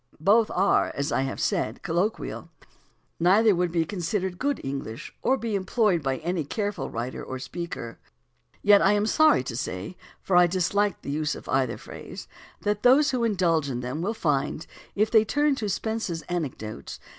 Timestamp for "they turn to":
15.11-15.69